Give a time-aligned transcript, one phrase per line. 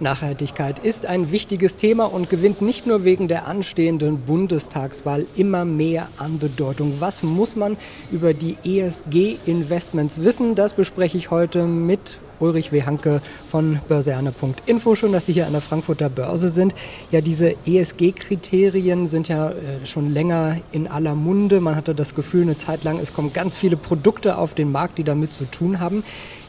[0.00, 6.08] Nachhaltigkeit ist ein wichtiges Thema und gewinnt nicht nur wegen der anstehenden Bundestagswahl immer mehr
[6.16, 6.94] an Bedeutung.
[7.00, 7.76] Was muss man
[8.10, 10.54] über die ESG-Investments wissen?
[10.54, 12.82] Das bespreche ich heute mit Ulrich W.
[12.82, 14.94] Hanke von börseane.info.
[14.94, 16.74] Schön, dass Sie hier an der Frankfurter Börse sind.
[17.10, 19.54] Ja, diese ESG-Kriterien sind ja äh,
[19.84, 21.60] schon länger in aller Munde.
[21.60, 24.98] Man hatte das Gefühl, eine Zeit lang, es kommen ganz viele Produkte auf den Markt,
[24.98, 26.02] die damit zu tun haben.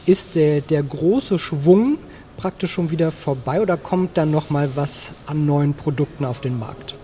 [0.06, 1.98] Ist der, der große Schwung
[2.42, 6.58] praktisch schon wieder vorbei oder kommt dann noch mal was an neuen Produkten auf den
[6.58, 6.96] Markt?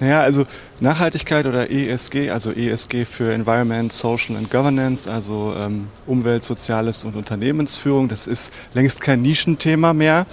[0.00, 0.46] Naja, also
[0.82, 7.14] Nachhaltigkeit oder ESG, also ESG für Environment, Social and Governance, also ähm, Umwelt, Soziales und
[7.14, 10.26] Unternehmensführung, das ist längst kein Nischenthema mehr.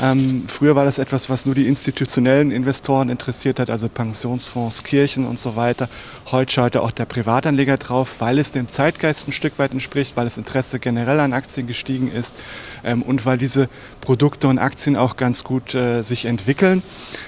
[0.00, 5.26] Ähm, früher war das etwas, was nur die institutionellen Investoren interessiert hat, also Pensionsfonds, Kirchen
[5.26, 5.88] und so weiter.
[6.30, 10.24] Heute schaut auch der Privatanleger drauf, weil es dem Zeitgeist ein Stück weit entspricht, weil
[10.24, 12.36] das Interesse generell an Aktien gestiegen ist
[12.82, 13.68] ähm, und weil diese
[14.00, 16.82] Produkte und Aktien auch ganz gut äh, sich entwickeln.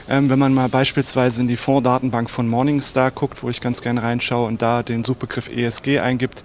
[0.09, 4.03] Ähm, wenn man mal beispielsweise in die Fondsdatenbank von Morningstar guckt, wo ich ganz gerne
[4.03, 6.45] reinschaue und da den Suchbegriff ESG eingibt,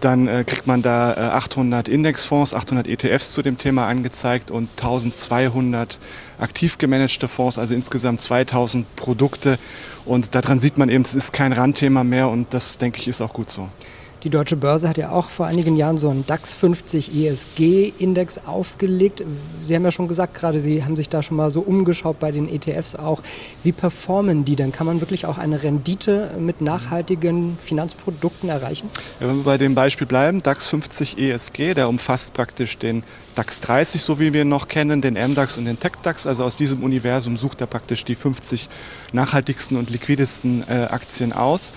[0.00, 4.68] dann äh, kriegt man da äh, 800 Indexfonds, 800 ETFs zu dem Thema angezeigt und
[4.70, 6.00] 1200
[6.38, 9.58] aktiv gemanagte Fonds, also insgesamt 2000 Produkte.
[10.04, 13.20] Und daran sieht man eben, es ist kein Randthema mehr und das, denke ich, ist
[13.20, 13.68] auch gut so.
[14.22, 19.24] Die Deutsche Börse hat ja auch vor einigen Jahren so einen DAX 50 ESG-Index aufgelegt.
[19.62, 22.30] Sie haben ja schon gesagt, gerade Sie haben sich da schon mal so umgeschaut bei
[22.30, 23.22] den ETFs auch.
[23.64, 24.72] Wie performen die denn?
[24.72, 28.90] Kann man wirklich auch eine Rendite mit nachhaltigen Finanzprodukten erreichen?
[29.20, 33.02] Ja, wenn wir bei dem Beispiel bleiben, DAX 50 ESG, der umfasst praktisch den
[33.36, 36.26] DAX 30, so wie wir ihn noch kennen, den MDAX und den TechDAX.
[36.26, 38.68] Also aus diesem Universum sucht er praktisch die 50
[39.12, 41.72] nachhaltigsten und liquidesten äh, Aktien aus.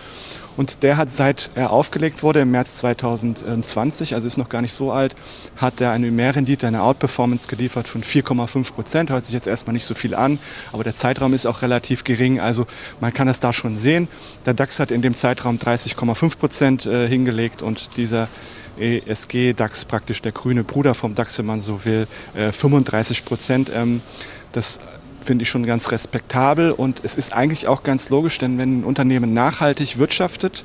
[0.56, 4.73] Und der hat, seit er aufgelegt wurde im März 2020, also ist noch gar nicht
[4.73, 5.16] so alt,
[5.58, 9.10] hat er eine Mehrrendite, eine Outperformance geliefert von 4,5 Prozent.
[9.10, 10.39] Hört sich jetzt erstmal nicht so viel an,
[10.72, 12.39] aber der Zeitraum ist auch relativ gering.
[12.39, 12.67] Also
[13.00, 14.08] man kann das da schon sehen.
[14.45, 18.27] Der DAX hat in dem Zeitraum 30,5 Prozent äh, hingelegt und dieser
[18.77, 23.72] ESG DAX praktisch der grüne Bruder vom DAX, wenn man so will, äh, 35 Prozent.
[23.73, 24.02] Ähm,
[24.52, 24.80] das
[25.23, 26.72] finde ich schon ganz respektabel.
[26.72, 30.64] Und es ist eigentlich auch ganz logisch, denn wenn ein Unternehmen nachhaltig wirtschaftet,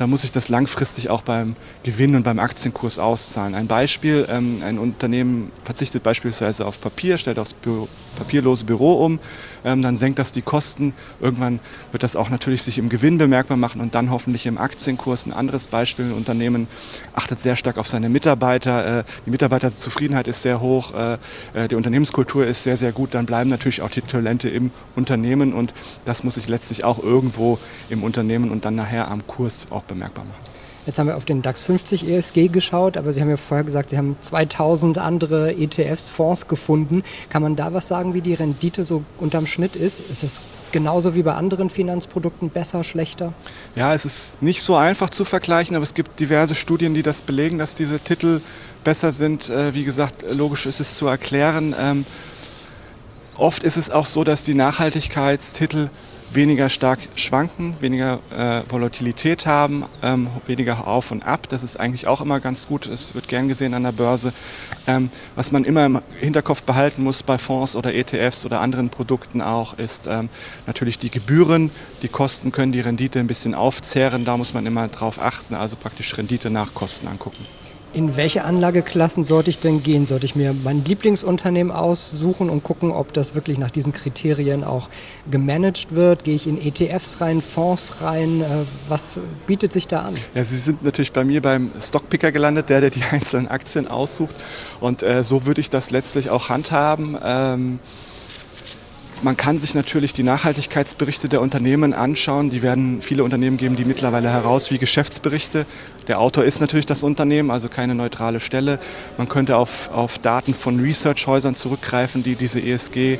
[0.00, 3.54] dann muss sich das langfristig auch beim Gewinn und beim Aktienkurs auszahlen.
[3.54, 9.18] Ein Beispiel, ähm, ein Unternehmen verzichtet beispielsweise auf Papier, stellt aufs Büro, papierlose Büro um,
[9.64, 10.94] ähm, dann senkt das die Kosten.
[11.20, 11.60] Irgendwann
[11.92, 15.26] wird das auch natürlich sich im Gewinn bemerkbar machen und dann hoffentlich im Aktienkurs.
[15.26, 16.66] Ein anderes Beispiel, ein Unternehmen
[17.14, 19.00] achtet sehr stark auf seine Mitarbeiter.
[19.00, 21.18] Äh, die Mitarbeiterzufriedenheit ist sehr hoch, äh,
[21.54, 23.14] äh, die Unternehmenskultur ist sehr, sehr gut.
[23.14, 25.74] Dann bleiben natürlich auch die Talente im Unternehmen und
[26.04, 27.58] das muss sich letztlich auch irgendwo
[27.90, 30.50] im Unternehmen und dann nachher am Kurs auch bemerkbar machen.
[30.86, 33.90] Jetzt haben wir auf den DAX 50 ESG geschaut, aber Sie haben ja vorher gesagt,
[33.90, 37.04] Sie haben 2000 andere ETFs, Fonds gefunden.
[37.28, 40.00] Kann man da was sagen, wie die Rendite so unterm Schnitt ist?
[40.00, 40.40] Ist es
[40.72, 43.34] genauso wie bei anderen Finanzprodukten besser, schlechter?
[43.76, 47.20] Ja, es ist nicht so einfach zu vergleichen, aber es gibt diverse Studien, die das
[47.20, 48.40] belegen, dass diese Titel
[48.82, 49.50] besser sind.
[49.50, 51.74] Äh, wie gesagt, logisch ist es zu erklären.
[51.78, 52.06] Ähm,
[53.36, 55.90] oft ist es auch so, dass die Nachhaltigkeitstitel
[56.32, 61.48] weniger stark schwanken, weniger äh, Volatilität haben, ähm, weniger auf und ab.
[61.48, 62.86] Das ist eigentlich auch immer ganz gut.
[62.86, 64.32] Es wird gern gesehen an der Börse.
[64.86, 69.40] Ähm, was man immer im Hinterkopf behalten muss bei Fonds oder ETFs oder anderen Produkten
[69.40, 70.28] auch, ist ähm,
[70.66, 71.70] natürlich die Gebühren.
[72.02, 74.24] Die Kosten können die Rendite ein bisschen aufzehren.
[74.24, 77.44] Da muss man immer drauf achten, also praktisch Rendite nach Kosten angucken.
[77.92, 80.06] In welche Anlageklassen sollte ich denn gehen?
[80.06, 84.88] Sollte ich mir mein Lieblingsunternehmen aussuchen und gucken, ob das wirklich nach diesen Kriterien auch
[85.28, 86.22] gemanagt wird?
[86.22, 88.42] Gehe ich in ETFs rein, Fonds rein?
[88.42, 88.44] Äh,
[88.88, 89.18] was
[89.48, 90.14] bietet sich da an?
[90.34, 94.36] Ja, Sie sind natürlich bei mir beim Stockpicker gelandet, der, der die einzelnen Aktien aussucht.
[94.80, 97.18] Und äh, so würde ich das letztlich auch handhaben.
[97.24, 97.80] Ähm
[99.22, 102.50] man kann sich natürlich die Nachhaltigkeitsberichte der Unternehmen anschauen.
[102.50, 105.66] Die werden viele Unternehmen geben, die mittlerweile heraus wie Geschäftsberichte.
[106.08, 108.78] Der Autor ist natürlich das Unternehmen, also keine neutrale Stelle.
[109.18, 113.18] Man könnte auf, auf Daten von Researchhäusern zurückgreifen, die diese ESG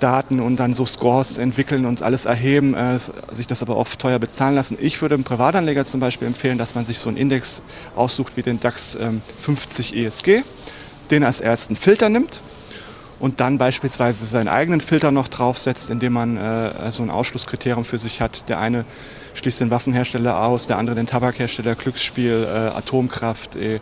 [0.00, 2.98] Daten und dann so Scores entwickeln und alles erheben, äh,
[3.32, 4.76] sich das aber oft teuer bezahlen lassen.
[4.80, 7.62] Ich würde einem Privatanleger zum Beispiel empfehlen, dass man sich so einen Index
[7.96, 10.42] aussucht wie den DAX ähm, 50 ESG,
[11.10, 12.40] den als ersten Filter nimmt
[13.20, 17.98] und dann beispielsweise seinen eigenen Filter noch draufsetzt, indem man äh, so ein Ausschlusskriterium für
[17.98, 18.48] sich hat.
[18.48, 18.84] Der eine
[19.34, 23.80] schließt den Waffenhersteller aus, der andere den Tabakhersteller, Glücksspiel, äh, Atomkraft äh,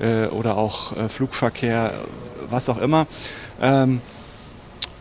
[0.00, 1.92] äh oder auch äh, Flugverkehr,
[2.48, 3.06] was auch immer.
[3.60, 4.00] Ähm,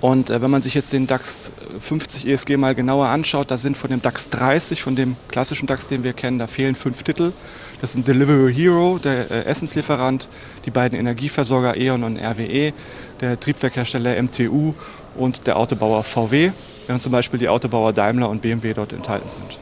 [0.03, 3.77] Und äh, wenn man sich jetzt den DAX 50 ESG mal genauer anschaut, da sind
[3.77, 7.31] von dem DAX 30, von dem klassischen DAX, den wir kennen, da fehlen fünf Titel.
[7.79, 10.27] Das sind Delivery Hero, der äh, Essenslieferant,
[10.65, 12.73] die beiden Energieversorger E.ON und RWE,
[13.21, 14.73] der Triebwerkhersteller MTU
[15.15, 16.51] und der Autobauer VW,
[16.85, 19.57] während zum Beispiel die Autobauer Daimler und BMW dort enthalten sind.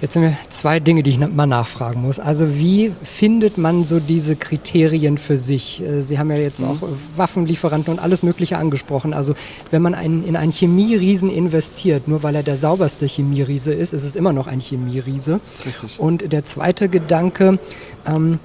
[0.00, 2.20] Jetzt sind mir zwei Dinge, die ich mal nachfragen muss.
[2.20, 5.82] Also wie findet man so diese Kriterien für sich?
[5.82, 6.68] Äh, Sie haben ja jetzt mhm.
[6.68, 6.76] auch
[7.16, 9.12] Waffenlieferanten und alles Mögliche angesprochen.
[9.12, 9.34] Also
[9.72, 14.04] wenn man einen, in einen Chemieriesen investiert, nur weil er der sauberste Chemieriese ist, ist
[14.04, 15.40] es immer noch ein Chemieriese.
[15.66, 15.98] Richtig.
[15.98, 17.58] Und der zweite Gedanke,
[18.06, 18.38] ähm,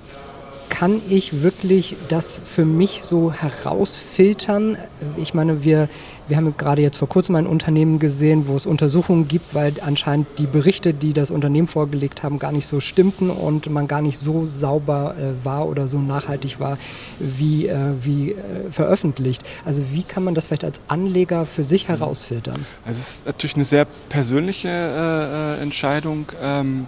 [0.73, 4.75] kann ich wirklich das für mich so herausfiltern?
[5.17, 5.87] Ich meine, wir,
[6.27, 10.25] wir haben gerade jetzt vor kurzem ein Unternehmen gesehen, wo es Untersuchungen gibt, weil anscheinend
[10.39, 14.17] die Berichte, die das Unternehmen vorgelegt haben, gar nicht so stimmten und man gar nicht
[14.17, 16.79] so sauber äh, war oder so nachhaltig war,
[17.19, 19.43] wie, äh, wie äh, veröffentlicht.
[19.65, 22.65] Also wie kann man das vielleicht als Anleger für sich herausfiltern?
[22.83, 26.25] Also es ist natürlich eine sehr persönliche äh, äh, Entscheidung.
[26.41, 26.87] Ähm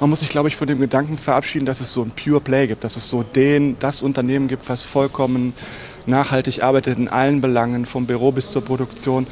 [0.00, 2.66] man muss sich, glaube ich, von dem Gedanken verabschieden, dass es so ein Pure Play
[2.66, 5.52] gibt, dass es so den, das Unternehmen gibt, was vollkommen
[6.06, 9.26] nachhaltig arbeitet in allen Belangen, vom Büro bis zur Produktion.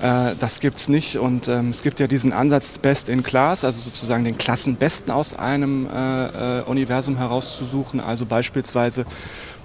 [0.00, 3.64] Äh, das gibt es nicht und ähm, es gibt ja diesen Ansatz Best in Class,
[3.64, 8.00] also sozusagen den Klassenbesten aus einem äh, äh, Universum herauszusuchen.
[8.00, 9.04] Also beispielsweise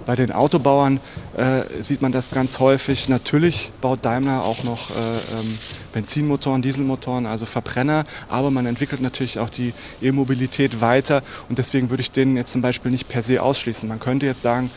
[0.06, 1.00] bei den Autobauern
[1.36, 3.08] äh, sieht man das ganz häufig.
[3.08, 5.58] Natürlich baut Daimler auch noch äh, ähm,
[5.92, 9.72] Benzinmotoren, Dieselmotoren, also Verbrenner, aber man entwickelt natürlich auch die
[10.02, 13.88] E-Mobilität weiter und deswegen würde ich den jetzt zum Beispiel nicht per se ausschließen.
[13.88, 14.70] Man könnte jetzt sagen,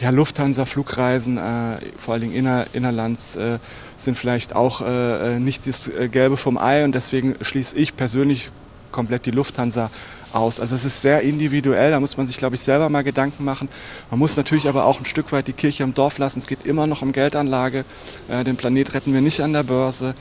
[0.00, 3.58] ja, Lufthansa-Flugreisen, äh, vor allen Dingen inner, innerlands, äh,
[3.96, 8.50] sind vielleicht auch äh, nicht das Gelbe vom Ei und deswegen schließe ich persönlich
[8.90, 9.90] komplett die Lufthansa
[10.32, 10.60] aus.
[10.60, 13.68] Also es ist sehr individuell, da muss man sich, glaube ich, selber mal Gedanken machen.
[14.10, 16.40] Man muss natürlich aber auch ein Stück weit die Kirche im Dorf lassen.
[16.40, 17.84] Es geht immer noch um Geldanlage.
[18.28, 20.14] Äh, den Planet retten wir nicht an der Börse.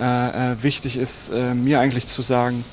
[0.00, 2.64] Äh, äh, wichtig ist mir eigentlich zu sagen,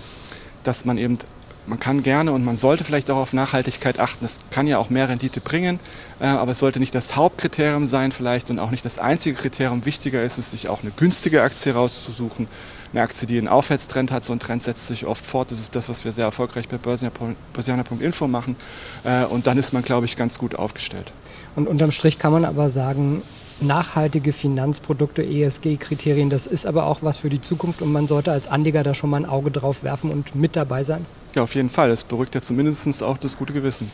[0.63, 1.17] dass man eben
[1.65, 4.25] man kann gerne und man sollte vielleicht auch auf Nachhaltigkeit achten.
[4.25, 5.79] Das kann ja auch mehr Rendite bringen,
[6.19, 9.85] äh, aber es sollte nicht das Hauptkriterium sein vielleicht und auch nicht das einzige Kriterium.
[9.85, 12.47] Wichtiger ist es, sich auch eine günstige Aktie rauszusuchen.
[12.91, 15.49] Eine Aktie, die einen Aufwärtstrend hat, so ein Trend setzt sich oft fort.
[15.49, 18.55] Das ist das, was wir sehr erfolgreich bei börsianer.info machen.
[19.03, 21.11] Äh, und dann ist man, glaube ich, ganz gut aufgestellt.
[21.55, 23.23] Und unterm Strich kann man aber sagen,
[23.61, 28.47] nachhaltige Finanzprodukte, ESG-Kriterien, das ist aber auch was für die Zukunft und man sollte als
[28.47, 31.05] Anleger da schon mal ein Auge drauf werfen und mit dabei sein?
[31.35, 31.89] Ja, auf jeden Fall.
[31.89, 33.89] Es beruhigt ja zumindest auch das gute Gewissen.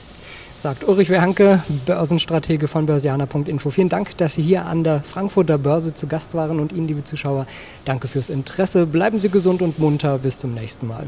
[0.56, 3.70] Sagt Ulrich Wehanke, Börsenstratege von Börsianer.info.
[3.70, 7.06] Vielen Dank, dass Sie hier an der Frankfurter Börse zu Gast waren und Ihnen, liebe
[7.06, 7.48] Zuschauer,
[7.86, 8.86] danke fürs Interesse.
[8.86, 10.18] Bleiben Sie gesund und munter.
[10.18, 11.08] Bis zum nächsten Mal.